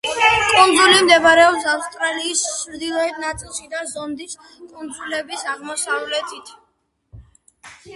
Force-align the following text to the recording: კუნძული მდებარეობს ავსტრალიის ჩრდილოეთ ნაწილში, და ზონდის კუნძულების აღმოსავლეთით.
კუნძული 0.53 0.95
მდებარეობს 1.07 1.67
ავსტრალიის 1.73 2.41
ჩრდილოეთ 2.63 3.21
ნაწილში, 3.27 3.71
და 3.77 3.85
ზონდის 3.95 4.37
კუნძულების 4.51 5.49
აღმოსავლეთით. 5.57 6.57